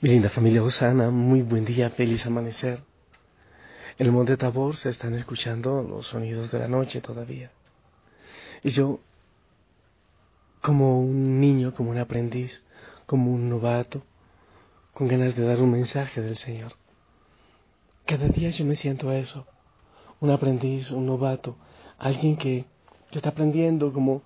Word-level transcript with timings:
Mi 0.00 0.10
linda 0.10 0.28
familia 0.28 0.62
Osana, 0.62 1.10
muy 1.10 1.42
buen 1.42 1.64
día, 1.64 1.88
feliz 1.88 2.26
amanecer. 2.26 2.82
En 3.96 4.06
el 4.06 4.12
monte 4.12 4.36
Tabor 4.36 4.76
se 4.76 4.90
están 4.90 5.14
escuchando 5.14 5.82
los 5.82 6.08
sonidos 6.08 6.50
de 6.50 6.58
la 6.58 6.66
noche 6.66 7.00
todavía. 7.00 7.52
Y 8.64 8.70
yo, 8.70 8.98
como 10.60 11.00
un 11.00 11.38
niño, 11.38 11.72
como 11.74 11.90
un 11.90 11.98
aprendiz, 11.98 12.64
como 13.06 13.32
un 13.32 13.48
novato, 13.48 14.02
con 14.94 15.06
ganas 15.06 15.36
de 15.36 15.44
dar 15.44 15.60
un 15.60 15.70
mensaje 15.70 16.20
del 16.20 16.38
Señor. 16.38 16.72
Cada 18.04 18.26
día 18.26 18.50
yo 18.50 18.64
me 18.64 18.74
siento 18.74 19.10
a 19.10 19.16
eso, 19.16 19.46
un 20.18 20.30
aprendiz, 20.30 20.90
un 20.90 21.06
novato, 21.06 21.56
alguien 21.98 22.36
que, 22.36 22.64
que 23.12 23.18
está 23.18 23.28
aprendiendo 23.28 23.92
como, 23.92 24.22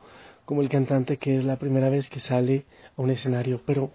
como 0.47 0.63
el 0.63 0.71
cantante 0.71 1.19
que 1.19 1.37
es 1.37 1.45
la 1.45 1.59
primera 1.59 1.91
vez 1.91 2.09
que 2.09 2.21
sale 2.21 2.65
a 2.97 3.03
un 3.03 3.11
escenario, 3.11 3.61
pero 3.67 3.93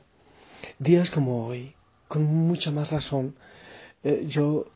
días 0.80 1.12
como 1.12 1.46
hoy, 1.46 1.76
con 2.08 2.24
mucha 2.24 2.72
más 2.72 2.92
razón, 2.92 3.36
eh, 4.04 4.26
yo, 4.28 4.72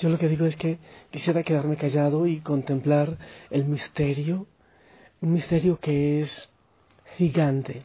yo 0.00 0.08
lo 0.08 0.18
que 0.18 0.28
digo 0.28 0.46
es 0.46 0.56
que 0.56 0.78
quisiera 1.10 1.42
quedarme 1.42 1.76
callado 1.76 2.26
y 2.26 2.40
contemplar 2.40 3.18
el 3.50 3.64
misterio, 3.64 4.46
un 5.20 5.32
misterio 5.32 5.78
que 5.78 6.20
es 6.20 6.50
gigante, 7.16 7.84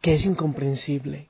que 0.00 0.14
es 0.14 0.24
incomprensible, 0.24 1.28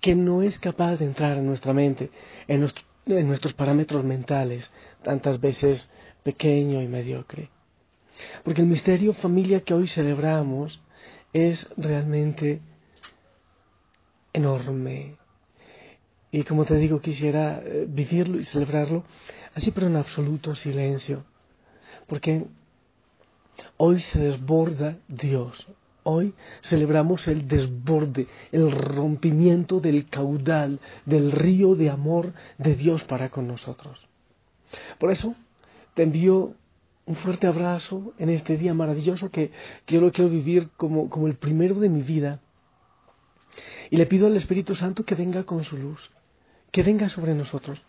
que 0.00 0.14
no 0.14 0.42
es 0.42 0.58
capaz 0.58 0.96
de 0.96 1.06
entrar 1.06 1.38
en 1.38 1.46
nuestra 1.46 1.72
mente, 1.72 2.10
en, 2.46 2.68
en 3.06 3.26
nuestros 3.28 3.54
parámetros 3.54 4.04
mentales, 4.04 4.72
tantas 5.02 5.40
veces 5.40 5.90
pequeño 6.22 6.82
y 6.82 6.88
mediocre. 6.88 7.50
Porque 8.42 8.62
el 8.62 8.66
misterio 8.66 9.12
familia 9.14 9.60
que 9.60 9.74
hoy 9.74 9.86
celebramos 9.86 10.80
es 11.32 11.68
realmente 11.76 12.60
enorme. 14.32 15.16
Y 16.30 16.42
como 16.42 16.64
te 16.64 16.76
digo, 16.76 17.00
quisiera 17.00 17.62
eh, 17.64 17.86
vivirlo 17.88 18.38
y 18.38 18.44
celebrarlo 18.44 19.04
así, 19.54 19.70
pero 19.70 19.86
en 19.86 19.96
absoluto 19.96 20.54
silencio. 20.54 21.24
Porque 22.06 22.46
hoy 23.76 24.00
se 24.00 24.18
desborda 24.18 24.98
Dios. 25.08 25.66
Hoy 26.02 26.34
celebramos 26.62 27.28
el 27.28 27.48
desborde, 27.48 28.28
el 28.52 28.70
rompimiento 28.70 29.80
del 29.80 30.08
caudal, 30.08 30.80
del 31.04 31.32
río 31.32 31.74
de 31.74 31.90
amor 31.90 32.32
de 32.56 32.74
Dios 32.74 33.04
para 33.04 33.30
con 33.30 33.46
nosotros. 33.46 34.08
Por 34.98 35.10
eso 35.10 35.34
te 35.94 36.02
envío 36.02 36.54
un 37.04 37.14
fuerte 37.16 37.46
abrazo 37.46 38.12
en 38.18 38.28
este 38.28 38.56
día 38.56 38.74
maravilloso 38.74 39.30
que, 39.30 39.50
que 39.86 39.94
yo 39.94 40.00
lo 40.00 40.12
quiero 40.12 40.30
vivir 40.30 40.70
como, 40.76 41.08
como 41.08 41.26
el 41.26 41.36
primero 41.36 41.74
de 41.76 41.88
mi 41.88 42.02
vida 42.02 42.40
y 43.90 43.96
le 43.96 44.06
pido 44.06 44.26
al 44.26 44.36
Espíritu 44.36 44.74
Santo 44.74 45.04
que 45.04 45.14
venga 45.14 45.44
con 45.44 45.64
su 45.64 45.76
luz, 45.76 46.10
que 46.70 46.82
venga 46.82 47.08
sobre 47.08 47.34
nosotros, 47.34 47.80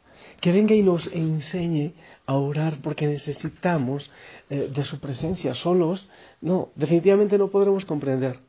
que 0.41 0.51
venga 0.51 0.75
y 0.75 0.83
nos 0.83 1.07
enseñe 1.07 1.93
a 2.25 2.35
orar 2.35 2.77
porque 2.81 3.07
necesitamos 3.07 4.09
eh, 4.49 4.69
de 4.73 4.83
su 4.83 4.99
presencia. 4.99 5.55
Solos, 5.55 6.07
no, 6.41 6.69
definitivamente 6.75 7.37
no 7.37 7.49
podremos 7.49 7.85
comprender. 7.85 8.39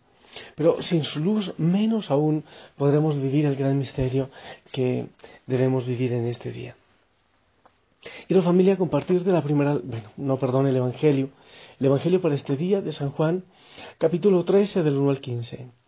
Pero 0.55 0.81
sin 0.83 1.05
su 1.05 1.21
luz, 1.21 1.53
menos 1.59 2.11
aún 2.11 2.45
podremos 2.77 3.21
vivir 3.21 3.47
el 3.47 3.57
gran 3.57 3.79
misterio 3.79 4.31
que 4.71 5.09
debemos 5.47 5.87
vivir 5.87 6.13
en 6.13 6.27
este 6.27 6.53
día. 6.53 6.77
Quiero 8.29 8.43
familia 8.43 8.79
compartir 8.79 9.25
de 9.25 9.33
la 9.33 9.43
primera, 9.43 9.79
bueno, 9.83 10.11
no 10.17 10.39
perdón, 10.39 10.67
el 10.67 10.77
Evangelio, 10.77 11.31
el 11.79 11.87
Evangelio 11.87 12.23
para 12.23 12.35
este 12.35 12.57
día 12.57 12.81
de 12.81 12.93
San 12.93 13.11
Juan, 13.11 13.45
capítulo 13.99 14.45
13 14.45 14.83
del 14.83 14.97
1 14.97 15.11
al 15.11 15.21
15. 15.21 15.80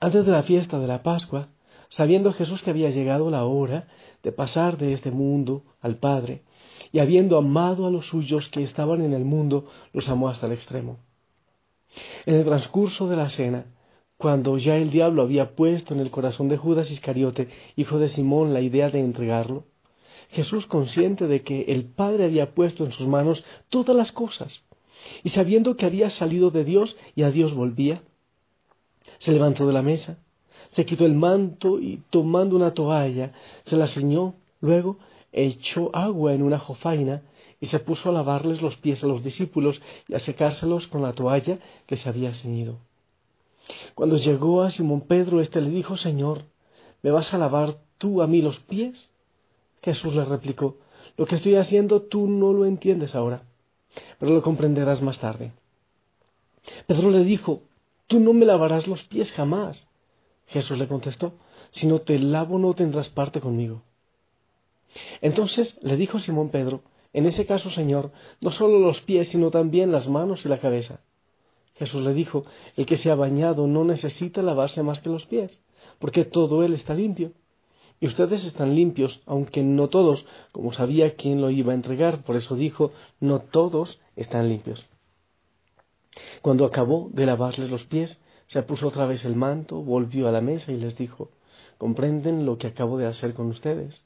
Antes 0.00 0.26
de 0.26 0.32
la 0.32 0.42
fiesta 0.42 0.78
de 0.78 0.86
la 0.86 1.02
Pascua, 1.02 1.48
sabiendo 1.88 2.32
Jesús 2.32 2.62
que 2.62 2.70
había 2.70 2.90
llegado 2.90 3.30
la 3.30 3.44
hora 3.44 3.88
de 4.22 4.32
pasar 4.32 4.78
de 4.78 4.92
este 4.92 5.10
mundo 5.10 5.64
al 5.80 5.96
Padre, 5.96 6.42
y 6.92 6.98
habiendo 6.98 7.36
amado 7.36 7.86
a 7.86 7.90
los 7.90 8.06
suyos 8.06 8.48
que 8.48 8.62
estaban 8.62 9.00
en 9.00 9.12
el 9.12 9.24
mundo, 9.24 9.66
los 9.92 10.08
amó 10.08 10.28
hasta 10.28 10.46
el 10.46 10.52
extremo. 10.52 10.98
En 12.26 12.34
el 12.34 12.44
transcurso 12.44 13.08
de 13.08 13.16
la 13.16 13.28
cena, 13.28 13.66
cuando 14.16 14.56
ya 14.58 14.76
el 14.76 14.90
diablo 14.90 15.22
había 15.22 15.54
puesto 15.54 15.94
en 15.94 16.00
el 16.00 16.10
corazón 16.10 16.48
de 16.48 16.56
Judas 16.56 16.90
Iscariote, 16.90 17.48
hijo 17.76 17.98
de 17.98 18.08
Simón, 18.08 18.54
la 18.54 18.60
idea 18.60 18.90
de 18.90 19.00
entregarlo, 19.00 19.66
Jesús, 20.30 20.66
consciente 20.66 21.26
de 21.26 21.42
que 21.42 21.62
el 21.68 21.84
Padre 21.84 22.24
había 22.24 22.54
puesto 22.54 22.84
en 22.84 22.92
sus 22.92 23.06
manos 23.06 23.44
todas 23.68 23.96
las 23.96 24.12
cosas, 24.12 24.62
y 25.22 25.30
sabiendo 25.30 25.76
que 25.76 25.86
había 25.86 26.10
salido 26.10 26.50
de 26.50 26.64
Dios 26.64 26.96
y 27.14 27.22
a 27.22 27.30
Dios 27.30 27.54
volvía, 27.54 28.02
se 29.18 29.32
levantó 29.32 29.66
de 29.66 29.72
la 29.72 29.82
mesa, 29.82 30.18
se 30.70 30.84
quitó 30.84 31.06
el 31.06 31.14
manto 31.14 31.80
y 31.80 32.02
tomando 32.10 32.56
una 32.56 32.74
toalla, 32.74 33.32
se 33.64 33.76
la 33.76 33.86
ceñó, 33.86 34.34
luego 34.60 34.98
echó 35.32 35.90
agua 35.94 36.34
en 36.34 36.42
una 36.42 36.58
jofaina 36.58 37.22
y 37.60 37.66
se 37.66 37.78
puso 37.78 38.08
a 38.08 38.12
lavarles 38.12 38.60
los 38.60 38.76
pies 38.76 39.02
a 39.02 39.06
los 39.06 39.22
discípulos 39.22 39.80
y 40.08 40.14
a 40.14 40.18
secárselos 40.20 40.86
con 40.88 41.02
la 41.02 41.12
toalla 41.12 41.58
que 41.86 41.96
se 41.96 42.08
había 42.08 42.32
ceñido. 42.34 42.78
Cuando 43.94 44.16
llegó 44.16 44.62
a 44.62 44.70
Simón 44.70 45.02
Pedro, 45.02 45.40
éste 45.40 45.60
le 45.60 45.70
dijo, 45.70 45.96
Señor, 45.96 46.44
¿me 47.02 47.10
vas 47.10 47.32
a 47.32 47.38
lavar 47.38 47.78
tú 47.98 48.22
a 48.22 48.26
mí 48.26 48.42
los 48.42 48.58
pies? 48.60 49.10
Jesús 49.82 50.14
le 50.14 50.24
replicó, 50.24 50.76
lo 51.16 51.26
que 51.26 51.36
estoy 51.36 51.54
haciendo 51.56 52.02
tú 52.02 52.26
no 52.26 52.52
lo 52.52 52.66
entiendes 52.66 53.14
ahora, 53.14 53.44
pero 54.18 54.32
lo 54.32 54.42
comprenderás 54.42 55.00
más 55.02 55.18
tarde. 55.18 55.52
Pedro 56.86 57.10
le 57.10 57.24
dijo, 57.24 57.62
Tú 58.06 58.20
no 58.20 58.32
me 58.32 58.44
lavarás 58.44 58.86
los 58.86 59.02
pies 59.04 59.32
jamás. 59.32 59.88
Jesús 60.46 60.78
le 60.78 60.88
contestó, 60.88 61.34
si 61.70 61.86
no 61.86 62.00
te 62.00 62.18
lavo 62.18 62.58
no 62.58 62.74
tendrás 62.74 63.08
parte 63.08 63.40
conmigo. 63.40 63.82
Entonces 65.20 65.78
le 65.82 65.96
dijo 65.96 66.18
Simón 66.18 66.50
Pedro, 66.50 66.82
en 67.12 67.26
ese 67.26 67.46
caso, 67.46 67.70
Señor, 67.70 68.10
no 68.40 68.50
solo 68.50 68.78
los 68.78 69.00
pies, 69.00 69.28
sino 69.28 69.50
también 69.50 69.92
las 69.92 70.08
manos 70.08 70.44
y 70.44 70.48
la 70.48 70.58
cabeza. 70.58 71.00
Jesús 71.76 72.02
le 72.02 72.12
dijo, 72.12 72.44
el 72.76 72.86
que 72.86 72.96
se 72.96 73.10
ha 73.10 73.14
bañado 73.14 73.66
no 73.66 73.84
necesita 73.84 74.42
lavarse 74.42 74.82
más 74.82 75.00
que 75.00 75.08
los 75.08 75.26
pies, 75.26 75.60
porque 75.98 76.24
todo 76.24 76.64
él 76.64 76.74
está 76.74 76.94
limpio. 76.94 77.32
Y 78.00 78.06
ustedes 78.06 78.44
están 78.44 78.74
limpios, 78.74 79.22
aunque 79.26 79.62
no 79.62 79.88
todos, 79.88 80.26
como 80.52 80.72
sabía 80.72 81.14
quién 81.14 81.40
lo 81.40 81.50
iba 81.50 81.72
a 81.72 81.76
entregar, 81.76 82.22
por 82.22 82.36
eso 82.36 82.56
dijo, 82.56 82.92
no 83.20 83.40
todos 83.40 84.00
están 84.16 84.48
limpios. 84.48 84.84
Cuando 86.42 86.64
acabó 86.64 87.10
de 87.12 87.26
lavarles 87.26 87.70
los 87.70 87.84
pies, 87.84 88.20
se 88.46 88.62
puso 88.62 88.88
otra 88.88 89.06
vez 89.06 89.24
el 89.24 89.36
manto, 89.36 89.82
volvió 89.82 90.28
a 90.28 90.32
la 90.32 90.40
mesa 90.40 90.72
y 90.72 90.76
les 90.76 90.96
dijo, 90.96 91.30
¿comprenden 91.78 92.46
lo 92.46 92.58
que 92.58 92.66
acabo 92.66 92.98
de 92.98 93.06
hacer 93.06 93.34
con 93.34 93.46
ustedes? 93.46 94.04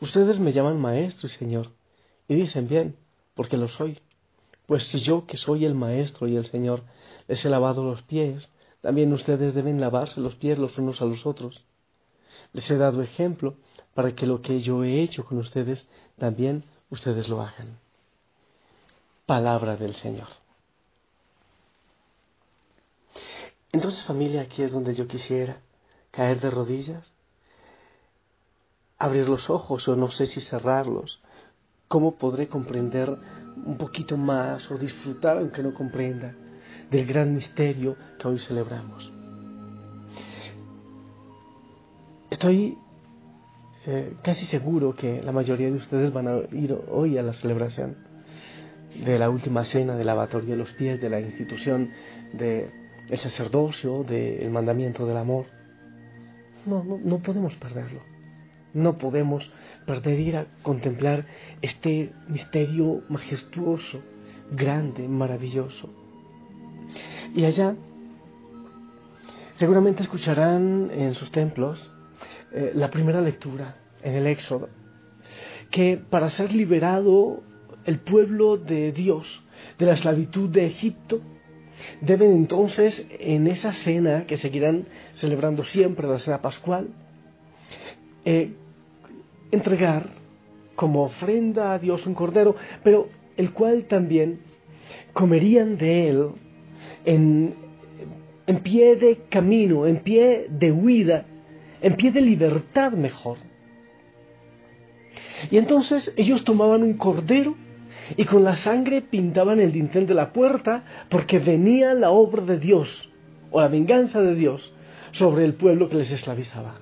Ustedes 0.00 0.38
me 0.38 0.52
llaman 0.52 0.80
maestro 0.80 1.26
y 1.26 1.30
señor, 1.30 1.70
y 2.28 2.34
dicen 2.34 2.68
bien, 2.68 2.96
porque 3.34 3.56
lo 3.56 3.68
soy. 3.68 4.00
Pues 4.66 4.84
si 4.88 4.98
yo, 5.00 5.26
que 5.26 5.36
soy 5.36 5.64
el 5.64 5.74
maestro 5.74 6.26
y 6.26 6.36
el 6.36 6.46
señor, 6.46 6.82
les 7.28 7.44
he 7.44 7.48
lavado 7.48 7.84
los 7.84 8.02
pies, 8.02 8.50
también 8.80 9.12
ustedes 9.12 9.54
deben 9.54 9.80
lavarse 9.80 10.20
los 10.20 10.34
pies 10.36 10.58
los 10.58 10.78
unos 10.78 11.00
a 11.00 11.04
los 11.04 11.26
otros. 11.26 11.64
Les 12.52 12.70
he 12.70 12.76
dado 12.76 13.02
ejemplo 13.02 13.56
para 13.94 14.14
que 14.14 14.26
lo 14.26 14.42
que 14.42 14.60
yo 14.60 14.84
he 14.84 15.00
hecho 15.02 15.24
con 15.24 15.38
ustedes, 15.38 15.88
también 16.18 16.64
ustedes 16.90 17.28
lo 17.28 17.40
hagan. 17.40 17.78
Palabra 19.26 19.76
del 19.76 19.94
Señor. 19.94 20.28
Entonces 23.76 24.04
familia, 24.04 24.40
aquí 24.40 24.62
es 24.62 24.72
donde 24.72 24.94
yo 24.94 25.06
quisiera 25.06 25.60
caer 26.10 26.40
de 26.40 26.48
rodillas, 26.48 27.12
abrir 28.96 29.28
los 29.28 29.50
ojos 29.50 29.86
o 29.86 29.94
no 29.94 30.10
sé 30.10 30.24
si 30.24 30.40
cerrarlos. 30.40 31.20
¿Cómo 31.86 32.16
podré 32.16 32.48
comprender 32.48 33.18
un 33.66 33.76
poquito 33.76 34.16
más 34.16 34.70
o 34.70 34.78
disfrutar, 34.78 35.36
aunque 35.36 35.62
no 35.62 35.74
comprenda, 35.74 36.34
del 36.90 37.04
gran 37.04 37.34
misterio 37.34 37.98
que 38.18 38.26
hoy 38.26 38.38
celebramos? 38.38 39.12
Estoy 42.30 42.78
eh, 43.84 44.16
casi 44.22 44.46
seguro 44.46 44.96
que 44.96 45.22
la 45.22 45.32
mayoría 45.32 45.66
de 45.66 45.76
ustedes 45.76 46.10
van 46.14 46.28
a 46.28 46.38
ir 46.50 46.74
hoy 46.88 47.18
a 47.18 47.22
la 47.22 47.34
celebración. 47.34 47.94
de 49.04 49.18
la 49.18 49.28
última 49.28 49.62
cena, 49.66 49.94
del 49.94 50.06
lavatorio 50.06 50.52
de 50.52 50.56
los 50.56 50.70
pies, 50.70 50.98
de 50.98 51.10
la 51.10 51.20
institución 51.20 51.90
del 53.08 53.18
sacerdocio, 53.18 54.04
del 54.04 54.50
mandamiento 54.50 55.06
del 55.06 55.16
amor. 55.16 55.46
No, 56.64 56.82
no, 56.82 56.98
no 57.02 57.18
podemos 57.18 57.54
perderlo. 57.56 58.00
No 58.74 58.98
podemos 58.98 59.50
perder 59.86 60.20
ir 60.20 60.36
a 60.36 60.46
contemplar 60.62 61.26
este 61.62 62.12
misterio 62.28 63.02
majestuoso, 63.08 64.02
grande, 64.50 65.08
maravilloso. 65.08 65.88
Y 67.34 67.44
allá 67.44 67.74
seguramente 69.56 70.02
escucharán 70.02 70.90
en 70.90 71.14
sus 71.14 71.30
templos 71.30 71.90
eh, 72.52 72.72
la 72.74 72.90
primera 72.90 73.20
lectura 73.20 73.76
en 74.02 74.14
el 74.14 74.26
Éxodo, 74.26 74.68
que 75.70 75.96
para 75.96 76.28
ser 76.30 76.54
liberado 76.54 77.42
el 77.84 77.98
pueblo 77.98 78.56
de 78.56 78.92
Dios 78.92 79.42
de 79.78 79.86
la 79.86 79.94
esclavitud 79.94 80.48
de 80.50 80.66
Egipto, 80.66 81.20
deben 82.00 82.32
entonces 82.32 83.06
en 83.18 83.46
esa 83.46 83.72
cena 83.72 84.26
que 84.26 84.38
seguirán 84.38 84.86
celebrando 85.14 85.64
siempre, 85.64 86.06
la 86.06 86.18
cena 86.18 86.42
pascual, 86.42 86.88
eh, 88.24 88.52
entregar 89.50 90.08
como 90.74 91.04
ofrenda 91.04 91.72
a 91.72 91.78
Dios 91.78 92.06
un 92.06 92.14
cordero, 92.14 92.56
pero 92.82 93.08
el 93.36 93.52
cual 93.52 93.84
también 93.84 94.40
comerían 95.12 95.78
de 95.78 96.08
él 96.08 96.28
en, 97.04 97.54
en 98.46 98.58
pie 98.60 98.96
de 98.96 99.24
camino, 99.28 99.86
en 99.86 99.98
pie 100.00 100.46
de 100.50 100.72
huida, 100.72 101.24
en 101.80 101.94
pie 101.96 102.10
de 102.10 102.20
libertad 102.20 102.92
mejor. 102.92 103.38
Y 105.50 105.58
entonces 105.58 106.12
ellos 106.16 106.44
tomaban 106.44 106.82
un 106.82 106.94
cordero 106.94 107.54
y 108.16 108.24
con 108.24 108.44
la 108.44 108.56
sangre 108.56 109.02
pintaban 109.02 109.60
el 109.60 109.72
dintel 109.72 110.06
de 110.06 110.14
la 110.14 110.32
puerta 110.32 110.84
porque 111.08 111.38
venía 111.38 111.94
la 111.94 112.10
obra 112.10 112.42
de 112.42 112.58
Dios 112.58 113.08
o 113.50 113.60
la 113.60 113.68
venganza 113.68 114.20
de 114.20 114.34
Dios 114.34 114.72
sobre 115.12 115.44
el 115.44 115.54
pueblo 115.54 115.88
que 115.88 115.96
les 115.96 116.10
esclavizaba. 116.10 116.76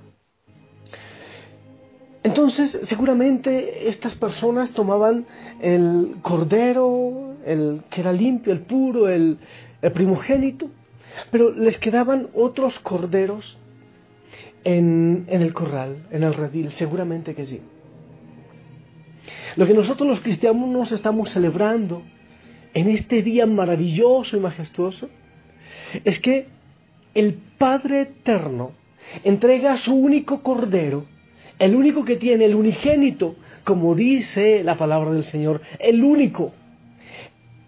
Entonces, 2.22 2.80
seguramente 2.84 3.88
estas 3.88 4.14
personas 4.14 4.72
tomaban 4.72 5.26
el 5.60 6.16
cordero, 6.22 7.34
el 7.44 7.82
que 7.90 8.00
era 8.00 8.12
limpio, 8.12 8.52
el 8.52 8.60
puro, 8.60 9.08
el, 9.08 9.38
primogénito, 9.92 10.70
pero 11.30 11.52
les 11.52 11.78
quedaban 11.78 12.28
otros 12.34 12.78
corderos 12.80 13.58
en, 14.64 15.26
en 15.28 15.42
el 15.42 15.52
corral, 15.52 16.06
en 16.10 16.22
el 16.22 16.32
redil, 16.32 16.72
seguramente 16.72 17.34
que 17.34 17.44
sí. 17.44 17.60
Lo 19.56 19.66
que 19.66 19.74
nosotros 19.74 20.08
los 20.08 20.20
cristianos 20.20 20.68
nos 20.68 20.92
estamos 20.92 21.30
celebrando 21.30 22.02
en 22.72 22.90
este 22.90 23.22
día 23.22 23.46
maravilloso 23.46 24.36
y 24.36 24.40
majestuoso 24.40 25.08
es 26.04 26.18
que 26.20 26.46
el 27.14 27.34
Padre 27.56 28.02
Eterno 28.02 28.72
entrega 29.22 29.76
su 29.76 29.94
único 29.94 30.42
cordero, 30.42 31.04
el 31.60 31.76
único 31.76 32.04
que 32.04 32.16
tiene, 32.16 32.46
el 32.46 32.56
unigénito, 32.56 33.36
como 33.62 33.94
dice 33.94 34.64
la 34.64 34.76
palabra 34.76 35.12
del 35.12 35.24
Señor, 35.24 35.60
el 35.78 36.02
único. 36.02 36.52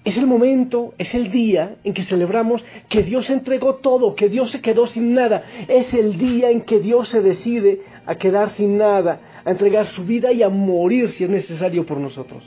Es 0.05 0.17
el 0.17 0.27
momento, 0.27 0.95
es 0.99 1.15
el 1.15 1.31
día 1.31 1.77
en 1.83 1.93
que 1.93 2.05
celebramos 2.05 2.65
que 2.89 3.03
Dios 3.03 3.29
entregó 3.31 3.77
todo, 3.77 4.15
que 4.15 4.29
Dios 4.29 4.53
se 4.53 4.61
quedó 4.61 4.87
sin 4.87 5.15
nada. 5.15 5.43
Es 5.67 5.95
el 5.95 6.17
día 6.17 6.51
en 6.51 6.63
que 6.63 6.79
Dios 6.79 7.09
se 7.09 7.23
decide 7.23 7.81
a 8.07 8.15
quedar 8.15 8.51
sin 8.51 8.79
nada, 8.79 9.21
a 9.47 9.53
entregar 9.53 9.87
su 9.87 10.05
vida 10.05 10.33
y 10.33 10.43
a 10.43 10.49
morir 10.49 11.09
si 11.09 11.23
es 11.23 11.31
necesario 11.31 11.87
por 11.87 11.99
nosotros. 11.99 12.43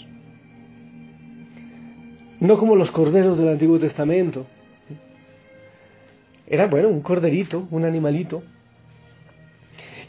No 2.41 2.57
como 2.57 2.75
los 2.75 2.91
corderos 2.91 3.37
del 3.37 3.47
Antiguo 3.47 3.79
Testamento. 3.79 4.45
Era, 6.45 6.67
bueno, 6.67 6.89
un 6.89 7.01
corderito, 7.01 7.67
un 7.71 7.85
animalito. 7.85 8.43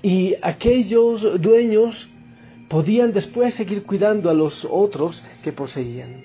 Y 0.03 0.35
aquellos 0.43 1.41
dueños 1.41 2.11
podían 2.69 3.13
después 3.13 3.55
seguir 3.55 3.85
cuidando 3.85 4.29
a 4.29 4.35
los 4.35 4.67
otros 4.69 5.23
que 5.45 5.53
poseían. 5.53 6.25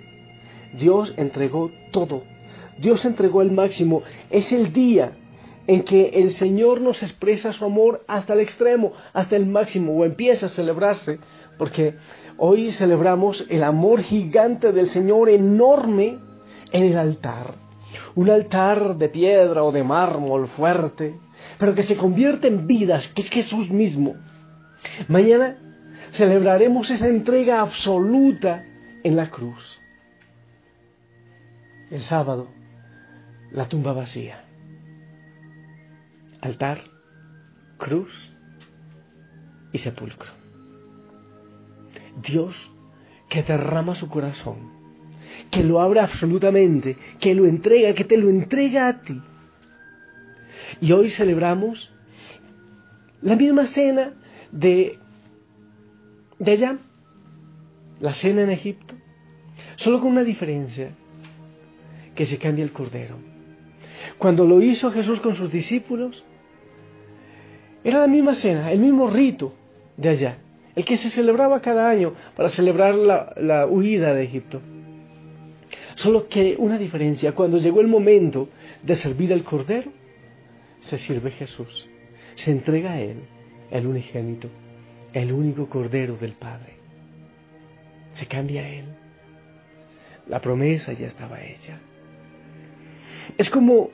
Dios 0.73 1.13
entregó 1.17 1.71
todo. 1.91 2.23
Dios 2.79 3.05
entregó 3.05 3.43
el 3.43 3.51
máximo. 3.51 4.01
Es 4.31 4.51
el 4.51 4.73
día 4.73 5.11
en 5.67 5.83
que 5.83 6.09
el 6.09 6.31
Señor 6.31 6.81
nos 6.81 7.01
expresa 7.01 7.51
su 7.51 7.65
amor 7.65 8.03
hasta 8.07 8.33
el 8.33 8.39
extremo, 8.39 8.93
hasta 9.13 9.35
el 9.35 9.45
máximo, 9.47 9.93
o 9.93 10.05
empieza 10.05 10.47
a 10.47 10.49
celebrarse, 10.49 11.19
porque 11.57 11.95
hoy 12.37 12.71
celebramos 12.71 13.45
el 13.49 13.63
amor 13.63 14.01
gigante 14.01 14.71
del 14.71 14.89
Señor 14.89 15.29
enorme 15.29 16.19
en 16.71 16.83
el 16.83 16.97
altar. 16.97 17.55
Un 18.15 18.29
altar 18.29 18.97
de 18.97 19.09
piedra 19.09 19.63
o 19.63 19.71
de 19.71 19.83
mármol 19.83 20.47
fuerte, 20.49 21.15
pero 21.57 21.73
que 21.73 21.83
se 21.83 21.95
convierte 21.95 22.47
en 22.47 22.67
vidas, 22.67 23.07
que 23.09 23.21
es 23.21 23.29
Jesús 23.29 23.69
mismo. 23.71 24.15
Mañana 25.07 25.57
celebraremos 26.11 26.91
esa 26.91 27.07
entrega 27.07 27.61
absoluta 27.61 28.65
en 29.03 29.15
la 29.15 29.29
cruz. 29.29 29.79
El 31.89 32.01
sábado, 32.01 32.47
la 33.51 33.67
tumba 33.67 33.93
vacía 33.93 34.44
altar, 36.45 36.79
cruz 37.77 38.33
y 39.73 39.79
sepulcro. 39.79 40.29
Dios 42.21 42.55
que 43.29 43.43
derrama 43.43 43.95
su 43.95 44.07
corazón, 44.07 44.71
que 45.51 45.63
lo 45.63 45.81
abre 45.81 45.99
absolutamente, 45.99 46.97
que 47.19 47.35
lo 47.35 47.45
entrega, 47.45 47.93
que 47.93 48.05
te 48.05 48.17
lo 48.17 48.29
entrega 48.29 48.87
a 48.87 49.01
ti. 49.01 49.21
Y 50.81 50.91
hoy 50.91 51.09
celebramos 51.09 51.91
la 53.21 53.35
misma 53.35 53.65
cena 53.67 54.13
de, 54.51 54.99
de 56.39 56.51
allá, 56.51 56.77
la 57.99 58.13
cena 58.13 58.43
en 58.43 58.51
Egipto, 58.51 58.95
solo 59.77 59.99
con 59.99 60.11
una 60.11 60.23
diferencia, 60.23 60.91
que 62.13 62.25
se 62.25 62.37
cambia 62.37 62.63
el 62.63 62.71
cordero. 62.71 63.17
Cuando 64.17 64.45
lo 64.45 64.61
hizo 64.61 64.91
Jesús 64.91 65.19
con 65.19 65.35
sus 65.35 65.51
discípulos, 65.51 66.23
era 67.85 67.99
la 67.99 68.07
misma 68.07 68.33
cena, 68.33 68.71
el 68.71 68.79
mismo 68.79 69.11
rito 69.11 69.53
de 69.95 70.09
allá, 70.09 70.37
el 70.75 70.83
que 70.83 70.97
se 70.97 71.11
celebraba 71.11 71.61
cada 71.61 71.87
año 71.87 72.15
para 72.35 72.49
celebrar 72.49 72.95
la, 72.95 73.67
huida 73.67 74.15
de 74.15 74.23
Egipto. 74.23 74.59
Solo 75.93 76.27
que 76.27 76.55
una 76.57 76.79
diferencia, 76.79 77.33
cuando 77.33 77.59
llegó 77.59 77.81
el 77.81 77.87
momento 77.87 78.49
de 78.81 78.95
servir 78.95 79.31
al 79.31 79.43
Cordero, 79.43 79.91
se 80.81 80.97
sirve 80.97 81.29
Jesús, 81.29 81.87
se 82.33 82.49
entrega 82.49 82.93
a 82.93 83.01
Él, 83.01 83.17
el 83.69 83.85
unigénito, 83.85 84.49
el 85.13 85.31
único 85.31 85.69
Cordero 85.69 86.17
del 86.17 86.33
Padre. 86.33 86.73
Se 88.15 88.25
cambia 88.25 88.67
Él. 88.67 88.85
La 90.27 90.41
promesa 90.41 90.91
ya 90.93 91.05
estaba 91.05 91.39
hecha. 91.43 91.77
Es 93.37 93.51
como, 93.51 93.91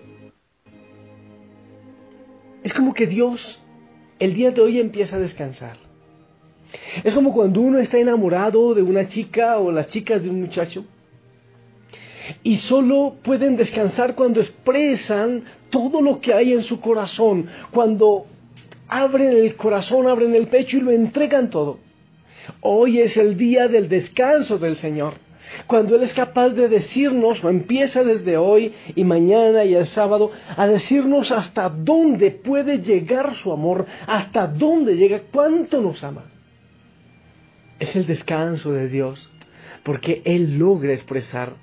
es 2.63 2.73
como 2.73 2.93
que 2.93 3.05
Dios 3.05 3.60
el 4.21 4.35
día 4.35 4.51
de 4.51 4.61
hoy 4.61 4.79
empieza 4.79 5.15
a 5.15 5.19
descansar. 5.19 5.77
Es 7.03 7.15
como 7.15 7.33
cuando 7.33 7.59
uno 7.59 7.79
está 7.79 7.97
enamorado 7.97 8.75
de 8.75 8.83
una 8.83 9.07
chica 9.07 9.57
o 9.57 9.71
las 9.71 9.87
chicas 9.87 10.21
de 10.21 10.29
un 10.29 10.41
muchacho 10.41 10.85
y 12.43 12.57
solo 12.57 13.15
pueden 13.23 13.57
descansar 13.57 14.13
cuando 14.13 14.39
expresan 14.39 15.43
todo 15.71 16.03
lo 16.03 16.21
que 16.21 16.35
hay 16.35 16.53
en 16.53 16.61
su 16.61 16.79
corazón, 16.79 17.47
cuando 17.71 18.27
abren 18.87 19.31
el 19.33 19.55
corazón, 19.55 20.07
abren 20.07 20.35
el 20.35 20.47
pecho 20.49 20.77
y 20.77 20.81
lo 20.81 20.91
entregan 20.91 21.49
todo. 21.49 21.79
Hoy 22.61 22.99
es 22.99 23.17
el 23.17 23.35
día 23.37 23.67
del 23.67 23.89
descanso 23.89 24.59
del 24.59 24.77
Señor 24.77 25.15
cuando 25.67 25.95
Él 25.95 26.03
es 26.03 26.13
capaz 26.13 26.49
de 26.49 26.67
decirnos, 26.67 27.43
o 27.43 27.49
empieza 27.49 28.03
desde 28.03 28.37
hoy 28.37 28.73
y 28.95 29.03
mañana 29.03 29.63
y 29.63 29.75
el 29.75 29.87
sábado, 29.87 30.31
a 30.55 30.67
decirnos 30.67 31.31
hasta 31.31 31.69
dónde 31.69 32.31
puede 32.31 32.79
llegar 32.79 33.35
su 33.35 33.51
amor, 33.51 33.85
hasta 34.07 34.47
dónde 34.47 34.95
llega, 34.95 35.21
cuánto 35.31 35.81
nos 35.81 36.03
ama. 36.03 36.25
Es 37.79 37.95
el 37.95 38.05
descanso 38.05 38.71
de 38.71 38.87
Dios, 38.87 39.29
porque 39.83 40.21
Él 40.25 40.57
logra 40.57 40.93
expresar 40.93 41.53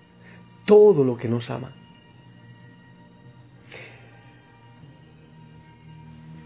todo 0.64 1.04
lo 1.04 1.16
que 1.16 1.28
nos 1.28 1.50
ama. 1.50 1.72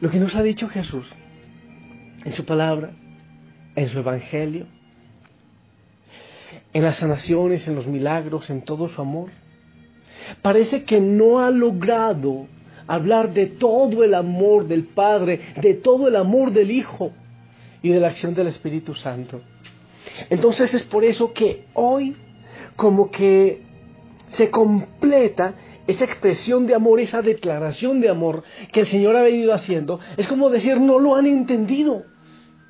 Lo 0.01 0.11
que 0.11 0.19
nos 0.19 0.35
ha 0.35 0.43
dicho 0.43 0.69
Jesús 0.69 1.09
en 2.25 2.33
su 2.33 2.45
palabra, 2.45 2.93
en 3.75 3.89
su 3.89 3.99
evangelio, 3.99 4.67
en 6.73 6.83
las 6.83 6.97
sanaciones, 6.97 7.67
en 7.69 7.75
los 7.75 7.87
milagros, 7.87 8.51
en 8.51 8.63
todo 8.63 8.89
su 8.89 9.01
amor. 9.01 9.31
Parece 10.41 10.85
que 10.85 11.01
no 11.01 11.41
ha 11.41 11.51
logrado 11.51 12.47
hablar 12.87 13.33
de 13.33 13.47
todo 13.47 14.05
el 14.05 14.15
amor 14.15 14.67
del 14.67 14.85
Padre, 14.85 15.41
de 15.61 15.75
todo 15.75 16.09
el 16.09 16.17
amor 16.17 16.53
del 16.53 16.71
Hijo 16.71 17.13
y 17.83 17.91
de 17.91 18.01
la 18.01 18.09
acción 18.09 18.35
del 18.35 18.49
Espíritu 18.49 18.95
Santo. 18.95 19.41
Entonces 20.31 20.73
es 20.75 20.83
por 20.83 21.05
eso 21.05 21.33
que 21.33 21.65
hoy, 21.75 22.17
como 22.77 23.11
que 23.11 23.63
se 24.31 24.51
completa 24.51 25.55
esa 25.87 26.05
expresión 26.05 26.67
de 26.67 26.75
amor, 26.75 27.01
esa 27.01 27.23
declaración 27.23 28.01
de 28.01 28.09
amor 28.09 28.45
que 28.73 28.81
el 28.81 28.87
Señor 28.87 29.17
ha 29.17 29.23
venido 29.23 29.53
haciendo, 29.53 30.01
es 30.17 30.27
como 30.29 30.51
decir, 30.51 30.81
no 30.81 30.99
lo 30.99 31.17
han 31.17 31.27
entendido. 31.27 32.05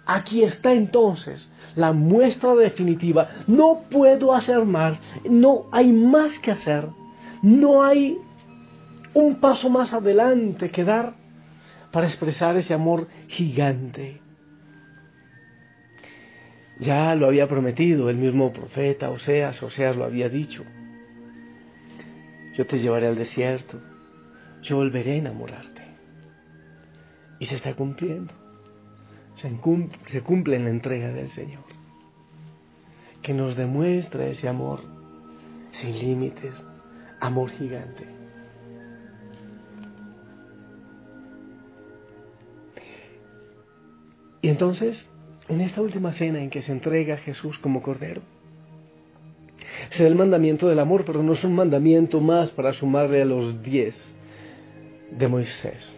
Aquí 0.07 0.43
está 0.43 0.73
entonces 0.73 1.53
la 1.75 1.93
muestra 1.93 2.55
definitiva. 2.55 3.29
No 3.47 3.83
puedo 3.91 4.35
hacer 4.35 4.65
más, 4.65 5.01
no 5.29 5.67
hay 5.73 5.93
más 5.93 6.39
que 6.39 6.51
hacer, 6.51 6.89
no 7.43 7.85
hay 7.85 8.19
un 9.15 9.37
paso 9.37 9.71
más 9.71 9.93
adelante 9.93 10.71
que 10.71 10.85
dar 10.85 11.15
para 11.93 12.07
expresar 12.07 12.57
ese 12.57 12.75
amor 12.75 13.09
gigante. 13.29 14.21
Ya 16.81 17.15
lo 17.15 17.27
había 17.27 17.47
prometido 17.47 18.11
el 18.11 18.17
mismo 18.17 18.53
profeta 18.53 19.11
Oseas, 19.11 19.63
Oseas 19.63 19.95
lo 19.97 20.05
había 20.05 20.29
dicho. 20.29 20.65
Yo 22.55 22.67
te 22.67 22.81
llevaré 22.81 23.07
al 23.07 23.17
desierto, 23.17 23.81
yo 24.63 24.77
volveré 24.77 25.13
a 25.13 25.17
enamorarte. 25.17 25.83
Y 27.39 27.47
se 27.47 27.57
está 27.57 27.75
cumpliendo. 27.75 28.42
Se 29.43 30.21
cumple, 30.23 30.57
en 30.57 30.65
la 30.65 30.71
entrega 30.71 31.09
del 31.09 31.31
Señor. 31.31 31.65
Que 33.23 33.35
nos 33.35 33.57
demuestra 33.57 34.27
ese 34.27 34.49
amor 34.49 34.81
sin 35.73 35.99
límites, 35.99 36.65
amor 37.19 37.51
gigante. 37.51 38.07
Y 44.43 44.49
entonces, 44.49 45.09
en 45.49 45.61
esta 45.61 45.83
última 45.83 46.13
cena 46.13 46.41
en 46.41 46.51
que 46.51 46.63
se 46.63 46.71
entrega 46.71 47.15
a 47.15 47.19
Jesús 47.19 47.59
como 47.59 47.83
Cordero, 47.83 48.23
se 49.91 50.05
da 50.05 50.09
el 50.09 50.15
mandamiento 50.15 50.69
del 50.69 50.79
amor, 50.79 51.05
pero 51.05 51.23
no 51.25 51.33
es 51.33 51.43
un 51.43 51.57
mandamiento 51.57 52.21
más 52.21 52.51
para 52.51 52.73
sumarle 52.73 53.23
a 53.23 53.25
los 53.25 53.61
diez 53.63 53.97
de 55.11 55.27
Moisés. 55.27 55.97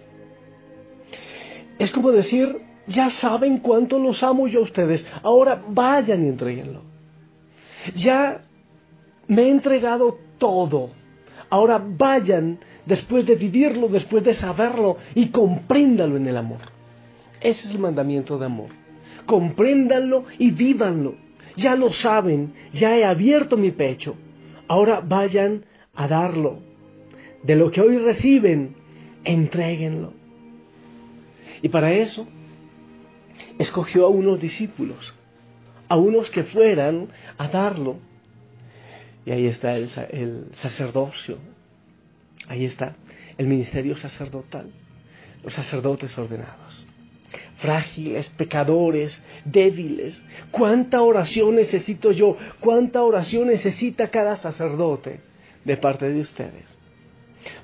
Es 1.78 1.90
como 1.90 2.10
decir, 2.10 2.73
ya 2.86 3.10
saben 3.10 3.58
cuánto 3.58 3.98
los 3.98 4.22
amo 4.22 4.46
yo 4.46 4.60
a 4.60 4.64
ustedes, 4.64 5.06
ahora 5.22 5.62
vayan 5.68 6.24
y 6.24 6.28
entreguenlo. 6.28 6.82
Ya 7.94 8.42
me 9.26 9.42
he 9.42 9.50
entregado 9.50 10.18
todo, 10.38 10.90
ahora 11.50 11.82
vayan 11.84 12.58
después 12.86 13.26
de 13.26 13.34
vivirlo, 13.34 13.88
después 13.88 14.24
de 14.24 14.34
saberlo 14.34 14.98
y 15.14 15.28
compréndalo 15.28 16.16
en 16.16 16.26
el 16.26 16.36
amor. 16.36 16.60
Ese 17.40 17.66
es 17.66 17.70
el 17.70 17.78
mandamiento 17.78 18.38
de 18.38 18.46
amor. 18.46 18.70
Compréndanlo 19.26 20.24
y 20.38 20.50
vívanlo. 20.50 21.14
Ya 21.56 21.76
lo 21.76 21.90
saben, 21.90 22.54
ya 22.72 22.96
he 22.96 23.04
abierto 23.04 23.56
mi 23.56 23.70
pecho. 23.70 24.16
Ahora 24.66 25.00
vayan 25.00 25.64
a 25.94 26.08
darlo. 26.08 26.58
De 27.42 27.54
lo 27.54 27.70
que 27.70 27.80
hoy 27.80 27.98
reciben, 27.98 28.74
entréguenlo. 29.24 30.12
Y 31.62 31.68
para 31.68 31.92
eso, 31.92 32.26
escogió 33.58 34.06
a 34.06 34.08
unos 34.08 34.40
discípulos, 34.40 35.14
a 35.88 35.96
unos 35.96 36.30
que 36.30 36.44
fueran 36.44 37.08
a 37.38 37.48
darlo. 37.48 37.98
Y 39.26 39.30
ahí 39.30 39.46
está 39.46 39.76
el, 39.76 39.88
sacerdocio, 40.52 41.38
ahí 42.48 42.64
está 42.64 42.96
el 43.38 43.46
ministerio 43.46 43.96
sacerdotal, 43.96 44.70
los 45.42 45.54
sacerdotes 45.54 46.16
ordenados 46.18 46.86
frágiles, 47.56 48.28
pecadores, 48.36 49.22
débiles. 49.44 50.22
¿Cuánta 50.50 51.00
oración 51.02 51.54
necesito 51.54 52.12
yo? 52.12 52.36
¿Cuánta 52.60 53.02
oración 53.02 53.48
necesita 53.48 54.08
cada 54.08 54.36
sacerdote 54.36 55.20
de 55.64 55.76
parte 55.76 56.10
de 56.10 56.20
ustedes? 56.20 56.78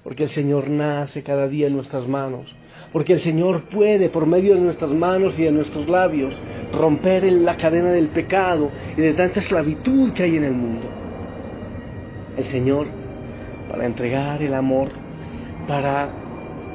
Porque 0.03 0.25
el 0.25 0.31
Señor 0.31 0.71
nace 0.71 1.23
cada 1.23 1.49
día 1.49 1.67
en 1.67 1.75
nuestras 1.75 2.07
manos. 2.07 2.55
Porque 2.93 3.13
el 3.13 3.21
Señor 3.21 3.63
puede, 3.63 4.09
por 4.09 4.27
medio 4.27 4.55
de 4.55 4.61
nuestras 4.61 4.91
manos 4.93 5.39
y 5.39 5.45
de 5.45 5.53
nuestros 5.53 5.89
labios, 5.89 6.35
romper 6.73 7.25
la 7.25 7.57
cadena 7.57 7.91
del 7.91 8.09
pecado 8.09 8.71
y 8.97 9.01
de 9.01 9.13
tanta 9.15 9.41
esclavitud 9.41 10.13
que 10.13 10.25
hay 10.25 10.37
en 10.37 10.45
el 10.45 10.55
mundo. 10.55 10.87
El 12.37 12.45
Señor, 12.47 12.87
para 13.71 13.87
entregar 13.87 14.43
el 14.43 14.55
amor, 14.55 14.89
para 15.69 16.09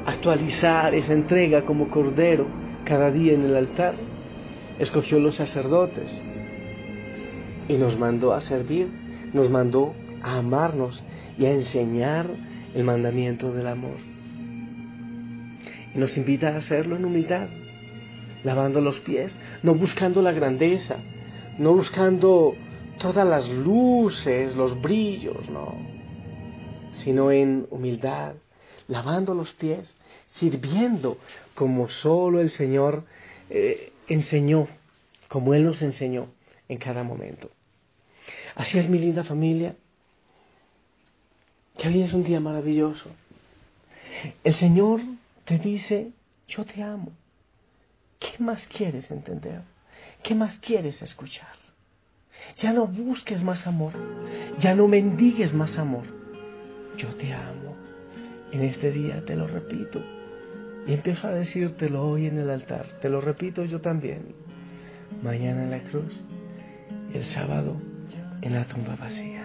actualizar 0.06 0.94
esa 0.94 1.12
entrega 1.12 1.62
como 1.62 1.88
cordero, 1.88 2.46
cada 2.84 3.10
día 3.10 3.34
en 3.34 3.42
el 3.42 3.56
altar, 3.56 3.94
escogió 4.78 5.18
los 5.18 5.34
sacerdotes 5.34 6.22
y 7.68 7.74
nos 7.74 7.98
mandó 7.98 8.32
a 8.32 8.40
servir, 8.40 8.88
nos 9.32 9.50
mandó 9.50 9.92
a 10.22 10.38
amarnos 10.38 11.02
y 11.38 11.46
a 11.46 11.52
enseñar 11.52 12.26
el 12.74 12.84
mandamiento 12.84 13.52
del 13.52 13.66
amor. 13.66 14.15
Nos 15.96 16.16
invita 16.18 16.48
a 16.48 16.58
hacerlo 16.58 16.96
en 16.96 17.06
humildad, 17.06 17.48
lavando 18.44 18.82
los 18.82 19.00
pies, 19.00 19.34
no 19.62 19.74
buscando 19.74 20.20
la 20.20 20.32
grandeza, 20.32 20.96
no 21.58 21.72
buscando 21.72 22.54
todas 22.98 23.26
las 23.26 23.48
luces, 23.48 24.54
los 24.54 24.80
brillos, 24.80 25.48
no, 25.48 25.74
sino 26.98 27.32
en 27.32 27.66
humildad, 27.70 28.34
lavando 28.88 29.34
los 29.34 29.52
pies, 29.54 29.96
sirviendo 30.26 31.16
como 31.54 31.88
solo 31.88 32.40
el 32.40 32.50
Señor 32.50 33.04
eh, 33.48 33.92
enseñó, 34.06 34.68
como 35.28 35.54
Él 35.54 35.64
nos 35.64 35.80
enseñó 35.80 36.28
en 36.68 36.76
cada 36.76 37.04
momento. 37.04 37.50
Así 38.54 38.78
es 38.78 38.88
mi 38.88 38.98
linda 38.98 39.24
familia, 39.24 39.76
que 41.78 41.88
hoy 41.88 42.02
es 42.02 42.12
un 42.12 42.22
día 42.22 42.40
maravilloso. 42.40 43.08
El 44.44 44.54
Señor 44.54 45.00
te 45.46 45.58
dice, 45.58 46.10
yo 46.48 46.64
te 46.64 46.82
amo. 46.82 47.12
¿Qué 48.18 48.42
más 48.42 48.66
quieres 48.66 49.10
entender? 49.10 49.62
¿Qué 50.22 50.34
más 50.34 50.58
quieres 50.58 51.00
escuchar? 51.00 51.54
Ya 52.56 52.72
no 52.72 52.86
busques 52.86 53.42
más 53.42 53.66
amor, 53.66 53.92
ya 54.58 54.74
no 54.74 54.88
mendigues 54.88 55.54
más 55.54 55.78
amor. 55.78 56.04
Yo 56.98 57.14
te 57.16 57.32
amo. 57.32 57.76
En 58.52 58.62
este 58.62 58.90
día 58.90 59.24
te 59.24 59.36
lo 59.36 59.46
repito. 59.46 60.02
Y 60.86 60.92
empiezo 60.92 61.28
a 61.28 61.32
decírtelo 61.32 62.06
hoy 62.06 62.26
en 62.26 62.38
el 62.38 62.50
altar. 62.50 62.86
Te 63.00 63.08
lo 63.08 63.20
repito 63.20 63.64
yo 63.64 63.80
también. 63.80 64.34
Mañana 65.22 65.64
en 65.64 65.70
la 65.70 65.80
cruz 65.80 66.22
el 67.12 67.24
sábado 67.24 67.80
en 68.42 68.54
la 68.54 68.64
tumba 68.64 68.96
vacía. 68.96 69.35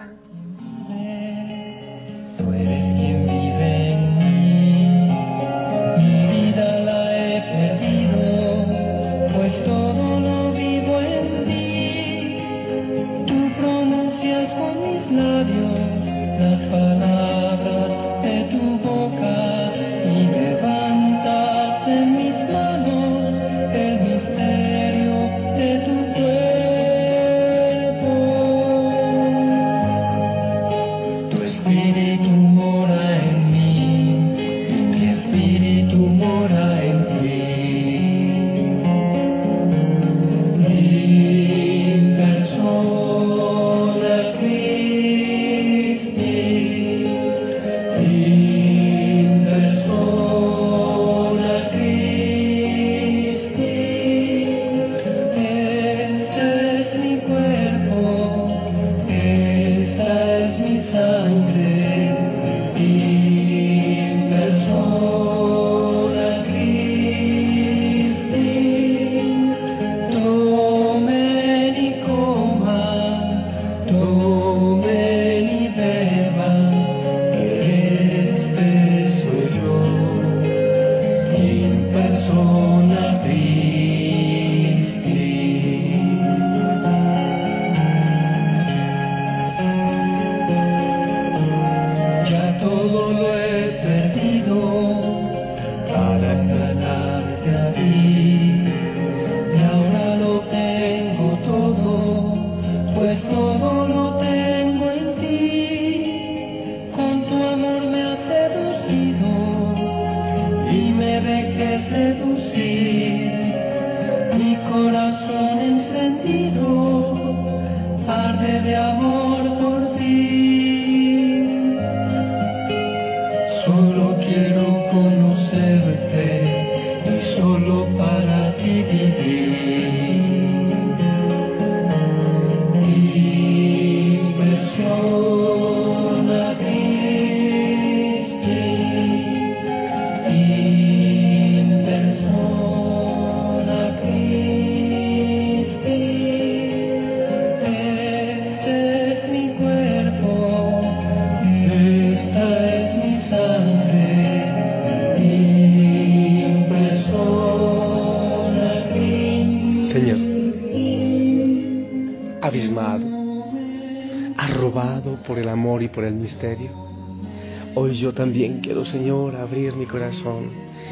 Hoy 167.76 167.94
yo 167.94 168.12
también 168.12 168.60
quiero, 168.62 168.84
Señor, 168.84 169.36
abrir 169.36 169.76
mi 169.76 169.86
corazón 169.86 170.50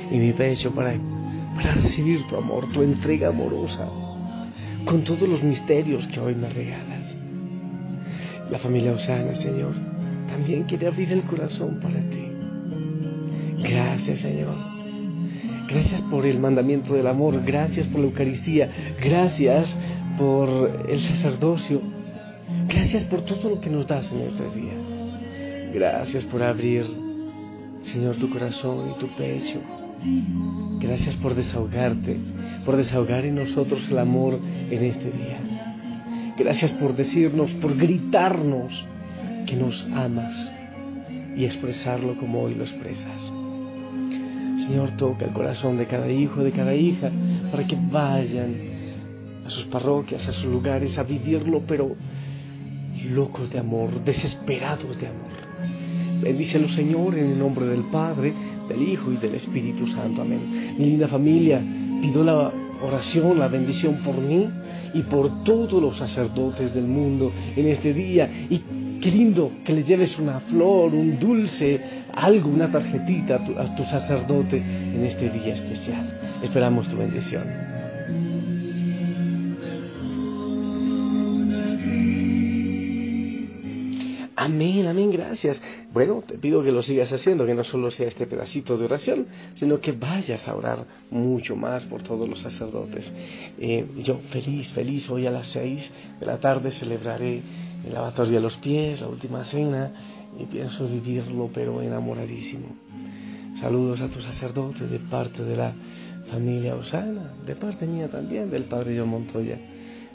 y 0.09 0.17
mi 0.17 0.33
pecho 0.33 0.73
para, 0.73 0.95
para 1.57 1.75
recibir 1.75 2.25
tu 2.29 2.37
amor, 2.37 2.71
tu 2.73 2.83
entrega 2.83 3.31
amorosa, 3.31 3.89
con 4.85 5.03
todos 5.03 5.29
los 5.29 5.43
misterios 5.43 6.07
que 6.07 6.21
hoy 6.21 6.37
me 6.37 6.49
regalas. 6.49 7.17
La 8.49 8.61
familia 8.61 8.93
Osana, 8.93 9.35
Señor, 9.35 9.75
también 10.29 10.65
quiere 10.65 10.87
abrir 10.87 11.13
el 11.13 11.23
corazón 11.23 11.81
para 11.81 11.99
ti. 11.99 12.29
Gracias, 13.59 14.21
Señor. 14.21 14.55
Gracias 15.69 16.01
por 16.03 16.27
el 16.27 16.39
mandamiento 16.39 16.95
del 16.95 17.09
amor, 17.09 17.43
gracias 17.45 17.89
por 17.89 18.01
la 18.01 18.07
Eucaristía, 18.07 18.71
gracias 19.03 19.77
por 20.17 20.87
el 20.89 21.01
sacerdocio, 21.01 21.81
gracias 22.69 23.03
por 23.05 23.23
todo 23.23 23.51
lo 23.51 23.61
que 23.61 23.71
nos 23.71 23.89
das 23.89 24.13
en 24.13 24.21
este 24.21 24.45
día. 24.51 24.80
Gracias 25.73 26.25
por 26.25 26.43
abrir, 26.43 26.85
Señor, 27.83 28.17
tu 28.17 28.29
corazón 28.31 28.91
y 28.91 28.99
tu 28.99 29.09
pecho. 29.17 29.61
Gracias 30.81 31.15
por 31.17 31.35
desahogarte, 31.35 32.17
por 32.65 32.77
desahogar 32.77 33.25
en 33.25 33.37
nosotros 33.37 33.87
el 33.91 33.99
amor 33.99 34.39
en 34.71 34.85
este 34.85 35.11
día. 35.11 35.41
Gracias 36.37 36.73
por 36.73 36.97
decirnos, 36.97 37.53
por 37.55 37.77
gritarnos 37.77 38.87
que 39.47 39.57
nos 39.57 39.87
amas 39.95 40.53
y 41.37 41.45
expresarlo 41.45 42.17
como 42.17 42.41
hoy 42.41 42.55
lo 42.55 42.65
expresas. 42.65 43.33
Señor, 44.57 44.93
toca 44.93 45.27
el 45.27 45.33
corazón 45.33 45.79
de 45.79 45.87
cada 45.87 46.11
hijo, 46.11 46.43
de 46.43 46.53
cada 46.53 46.75
hija, 46.75 47.11
para 47.51 47.67
que 47.67 47.77
vayan 47.91 48.55
a 49.45 49.51
sus 49.51 49.65
parroquias, 49.67 50.27
a 50.29 50.33
sus 50.33 50.51
lugares, 50.51 50.99
a 50.99 51.03
vivirlo, 51.03 51.63
pero 51.67 51.95
locos 53.11 53.51
de 53.51 53.59
amor, 53.59 54.05
desesperados 54.05 54.99
de 54.99 55.07
amor. 55.09 55.50
Bendícelo, 56.21 56.69
Señor, 56.69 57.17
en 57.17 57.33
el 57.33 57.39
nombre 57.39 57.67
del 57.67 57.85
Padre, 57.85 58.33
del 58.69 58.83
Hijo 58.83 59.13
y 59.13 59.17
del 59.17 59.35
Espíritu 59.35 59.87
Santo. 59.87 60.23
Amén. 60.23 60.75
Mi 60.79 60.87
linda 60.87 61.09
familia, 61.09 61.63
pido 62.03 62.23
la 62.23 62.53
oración, 62.83 63.39
la 63.39 63.49
bendición 63.49 63.97
por 64.05 64.17
mí 64.19 64.49
y 64.95 65.03
por 65.03 65.45
todos 65.45 65.81
los 65.83 65.97
sacerdotes 65.97 66.75
del 66.75 66.87
mundo 66.87 67.33
en 67.57 67.69
este 67.69 67.93
día. 67.93 68.47
Y 68.51 68.63
qué 69.01 69.11
lindo 69.11 69.51
que 69.65 69.73
le 69.73 69.83
lleves 69.83 70.19
una 70.19 70.41
flor, 70.41 70.95
un 70.95 71.19
dulce, 71.19 71.81
algo, 72.13 72.51
una 72.51 72.71
tarjetita 72.71 73.37
a 73.37 73.45
tu, 73.45 73.59
a 73.59 73.75
tu 73.75 73.85
sacerdote 73.85 74.59
en 74.59 75.05
este 75.05 75.31
día 75.31 75.55
especial. 75.55 76.39
Esperamos 76.43 76.89
tu 76.89 76.97
bendición. 76.97 77.45
Amén, 84.37 84.87
amén, 84.87 85.11
gracias. 85.11 85.61
Bueno, 85.93 86.23
te 86.25 86.39
pido 86.39 86.63
que 86.63 86.71
lo 86.71 86.83
sigas 86.83 87.13
haciendo, 87.13 87.45
que 87.47 87.55
no 87.55 87.65
solo 87.65 87.91
sea 87.91 88.07
este 88.07 88.29
pedacito 88.29 88.79
de 88.79 88.85
oración, 88.85 89.27
sino 89.57 89.81
que 89.81 89.91
vayas 89.91 90.47
a 90.47 90.55
orar 90.55 90.87
mucho 91.11 91.57
más 91.57 91.85
por 91.87 92.03
todos 92.05 92.29
los 92.29 92.41
sacerdotes. 92.41 93.13
Eh, 93.59 93.87
yo 93.99 94.21
feliz, 94.31 94.69
feliz, 94.69 95.11
hoy 95.11 95.27
a 95.27 95.33
las 95.33 95.49
seis 95.49 95.91
de 96.21 96.27
la 96.27 96.39
tarde 96.39 96.71
celebraré 96.71 97.43
el 97.85 97.93
lavatorio 97.93 98.35
de 98.35 98.41
los 98.41 98.57
pies, 98.59 99.01
la 99.01 99.09
última 99.09 99.43
cena, 99.45 99.93
y 100.39 100.45
pienso 100.45 100.87
vivirlo, 100.87 101.51
pero 101.53 101.83
enamoradísimo. 101.83 102.69
Saludos 103.61 104.01
a 104.01 104.09
tu 104.09 104.21
sacerdote 104.21 104.87
de 104.87 105.01
parte 105.01 105.43
de 105.43 105.57
la 105.57 105.75
familia 106.31 106.77
Osana, 106.77 107.35
de 107.45 107.57
parte 107.57 107.85
mía 107.87 108.09
también, 108.09 108.49
del 108.49 108.65
Padre 108.65 108.97
John 108.97 109.09
Montoya. 109.09 109.59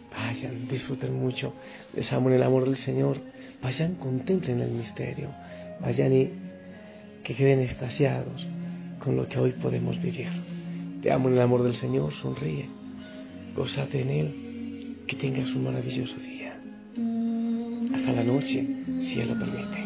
Vayan, 0.09 0.69
disfruten 0.69 1.19
mucho, 1.19 1.51
les 1.93 2.09
el 2.13 2.43
amor 2.43 2.63
del 2.63 2.77
Señor 2.77 3.17
vayan, 3.61 3.95
contemplen 3.95 4.61
el 4.61 4.71
misterio, 4.71 5.29
vayan 5.81 6.13
y 6.13 6.29
que 7.23 7.35
queden 7.35 7.59
extasiados 7.59 8.47
con 8.99 9.15
lo 9.15 9.27
que 9.27 9.39
hoy 9.39 9.51
podemos 9.51 10.01
vivir. 10.01 10.29
Te 11.01 11.11
amo 11.11 11.29
en 11.29 11.35
el 11.35 11.41
amor 11.41 11.63
del 11.63 11.75
Señor, 11.75 12.13
sonríe, 12.13 12.67
gózate 13.55 14.01
en 14.01 14.09
Él, 14.09 14.97
que 15.07 15.15
tengas 15.15 15.53
un 15.53 15.63
maravilloso 15.65 16.15
día. 16.17 16.59
Hasta 17.95 18.11
la 18.11 18.23
noche, 18.23 18.65
si 19.01 19.19
Él 19.19 19.29
lo 19.29 19.39
permite. 19.39 19.85